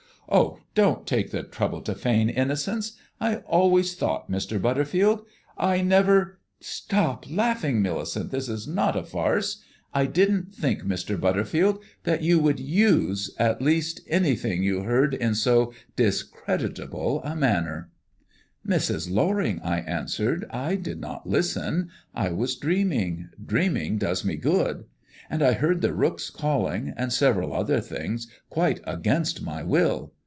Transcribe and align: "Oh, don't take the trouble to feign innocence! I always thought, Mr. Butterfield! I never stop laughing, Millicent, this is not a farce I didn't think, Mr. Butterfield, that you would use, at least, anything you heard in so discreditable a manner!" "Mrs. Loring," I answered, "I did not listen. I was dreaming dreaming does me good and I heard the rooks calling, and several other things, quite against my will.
"Oh, 0.33 0.59
don't 0.75 1.05
take 1.05 1.31
the 1.31 1.43
trouble 1.43 1.81
to 1.81 1.93
feign 1.93 2.29
innocence! 2.29 2.93
I 3.19 3.37
always 3.39 3.95
thought, 3.95 4.31
Mr. 4.31 4.61
Butterfield! 4.61 5.25
I 5.57 5.81
never 5.81 6.39
stop 6.61 7.29
laughing, 7.29 7.81
Millicent, 7.81 8.31
this 8.31 8.47
is 8.47 8.65
not 8.65 8.95
a 8.95 9.03
farce 9.03 9.61
I 9.93 10.05
didn't 10.05 10.55
think, 10.55 10.83
Mr. 10.83 11.19
Butterfield, 11.19 11.83
that 12.05 12.23
you 12.23 12.39
would 12.39 12.61
use, 12.61 13.35
at 13.39 13.61
least, 13.61 13.99
anything 14.07 14.63
you 14.63 14.83
heard 14.83 15.13
in 15.15 15.35
so 15.35 15.73
discreditable 15.97 17.21
a 17.25 17.35
manner!" 17.35 17.91
"Mrs. 18.65 19.11
Loring," 19.11 19.59
I 19.61 19.81
answered, 19.81 20.45
"I 20.49 20.75
did 20.77 21.01
not 21.01 21.27
listen. 21.27 21.89
I 22.15 22.29
was 22.29 22.55
dreaming 22.55 23.27
dreaming 23.45 23.97
does 23.97 24.23
me 24.23 24.37
good 24.37 24.85
and 25.29 25.43
I 25.43 25.53
heard 25.53 25.81
the 25.81 25.93
rooks 25.93 26.29
calling, 26.29 26.93
and 26.95 27.11
several 27.11 27.53
other 27.53 27.81
things, 27.81 28.27
quite 28.49 28.79
against 28.85 29.41
my 29.41 29.61
will. 29.61 30.13